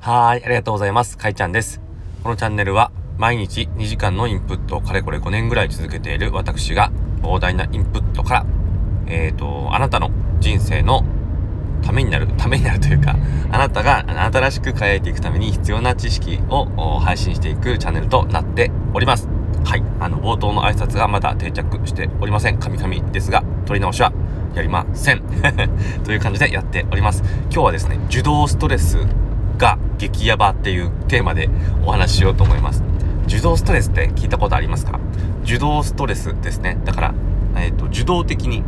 [0.00, 1.18] はい、ありがとうございます。
[1.18, 1.80] かいちゃんです。
[2.22, 8.46] このチャンネルは毎日2時間のインプットをかれこれ5年ぐらい続けている私が膨大なインプットから、
[9.08, 11.04] えっ、ー、と、あなたの人生の
[11.82, 13.16] ためになる、ためになるというか、
[13.50, 19.28] あなたが新しく輝いていくために必要な知識を配信していくチャンネルとなっております。
[19.64, 22.58] はい、あの、冒頭の挨拶がまだ定着しておりません。
[22.58, 24.12] 神々ですが、取り直しは
[24.54, 25.22] やりません。
[26.06, 27.24] という感じでやっております。
[27.50, 28.98] 今日はですね、受動ストレス
[29.58, 31.50] が激ヤバっていうテーマで
[31.84, 32.82] お話ししようと思います。
[33.26, 34.98] 受動ストレスって聞いたことありますか？
[35.44, 36.80] 受動ストレスですね。
[36.84, 37.14] だから、
[37.56, 38.62] えっ、ー、と、受動的に、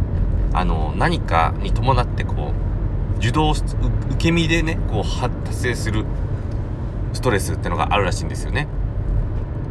[0.53, 2.53] あの、何かに伴ってこ
[3.15, 3.65] う、受動、受
[4.19, 6.05] け身でね、こう発生する
[7.13, 8.67] ストレスってのがあるらしいんですよね。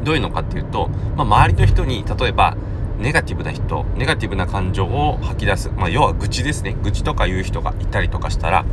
[0.04, 2.56] どういうのかっていうと、まあ、周りの人に、例えば、
[3.00, 5.72] ネガティブな人、ネガティブな感情を吐き出す。
[5.76, 6.76] まあ、要は愚痴ですね。
[6.84, 8.66] 愚痴とか言う人がいたりとかしたら、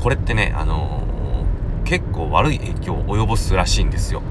[0.00, 1.02] これってね、あの
[1.92, 4.22] 結構悪い影響を及ぼすらしいんですよ。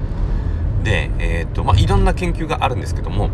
[0.83, 3.29] で、えー、っと、まあ、いろんな研究があるんですけども、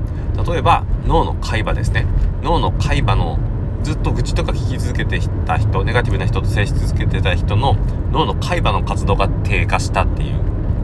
[0.46, 2.06] 例えば脳の海馬ですね。
[2.44, 3.40] 脳の海馬の
[3.84, 7.78] ずっと愚痴とか聞き続けてた人、ネガティブな人と接し続けてた人の
[8.12, 10.42] 脳の海馬の活動が低下したっていう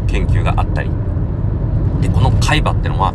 [0.08, 0.90] 研究があったり。
[2.00, 3.14] で、この海馬ってのは、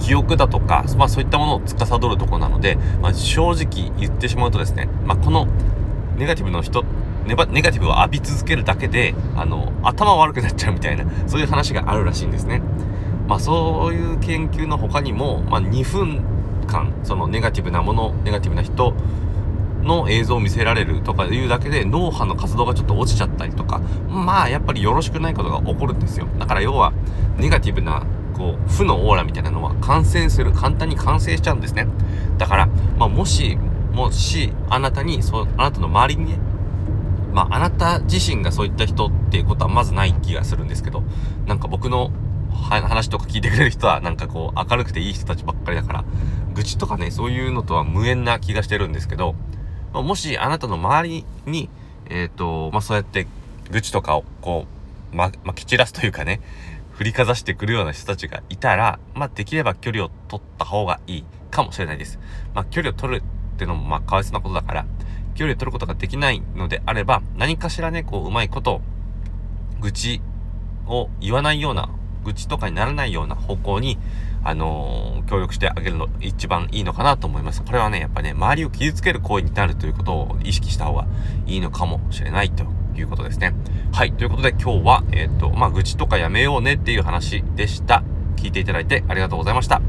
[0.00, 5.46] 記憶だとか、まあそういったものを司るとこなので、まあ、正直言ってしまうとですね、まあこの
[6.16, 6.84] ネガティブの人
[7.28, 12.62] ネバネガティブを浴び続けるだけで、あの、頭悪くなっちゃうみたいな、そういう話があるらしいんですね。
[13.28, 16.24] まあそういう研究の他にも、まあ2分
[16.66, 18.94] 間、そのネガティブなもの、ネガティブな人
[19.82, 26.26] の映像を見せられるとかいうだけで脳波の活動がちょっと落ちちゃったりとか、まあやっぱりよろしくないことが起こるんですよ。
[26.38, 26.94] だから要は、
[27.36, 28.06] ネガティブな
[28.38, 31.88] こう負のオーラみたいなのは感染する簡単に感染しちゃうんですね
[32.38, 33.58] だから、まあ、もし
[33.92, 36.47] もしあなたにそあなたの周りにね
[37.38, 41.04] まあ、あなた自身がそういった人っていうことはまずない気がするんですけど、
[41.46, 42.10] なんか僕の
[42.50, 46.04] 話とか聞いてくれる人はなんかこう明るくていい人たちばっかりだから、
[46.52, 49.36] 愚痴とかね、そういうのとは無縁な気がしてるんですけど、
[49.92, 51.70] ま、もしあなたの周りに、
[52.10, 53.28] えっ、ー、と、まあ、そうやって
[53.70, 54.66] 愚痴とかをこ
[55.12, 56.40] う、ま、まき散らすというかね、
[56.90, 62.18] 振りかざしてくるような人たちがいたら、まあ、できれば距離を取った方がいいかもしれないです。
[62.52, 64.86] まあ、距離を取るってのも、まあ、かわいそうなことだから、
[65.38, 68.80] 距離を取ることができないのであれば、何かしらね、こう、うまいこと、
[69.80, 70.20] 愚痴
[70.88, 71.90] を言わないような、
[72.24, 73.98] 愚痴とかにならないような方向に、
[74.42, 77.62] あのー、協力してあげるの一番いいのかなと思います。
[77.62, 81.06] これはね、やっぱね、周りを傷つける行為になるということを意識した方が
[81.46, 82.64] いいのかもしれないと
[82.96, 83.54] いうことですね。
[83.92, 84.12] はい。
[84.12, 88.02] ということで今日は、えっ、ー、と、まあ、愚痴とかやめようねっていう話でした。
[88.34, 89.80] 聞いていただいてありがとうございました。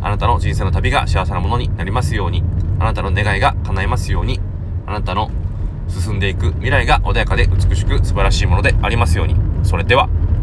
[0.00, 2.44] あなたの人生の旅が幸せなものになりますように、
[2.78, 4.38] あなたの願いが叶いますように、
[4.86, 5.30] あなたの
[5.88, 9.36] 進んでいく未来が穏やかで美しく素晴らしいものでありますように。
[9.62, 10.08] それでは。